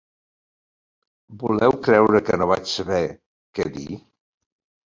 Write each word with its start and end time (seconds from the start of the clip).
Voleu 1.43 1.77
creure 1.89 2.23
que 2.31 2.41
no 2.43 2.49
vaig 2.55 2.73
saber 2.73 3.05
què 3.59 3.69
dir? 3.79 3.89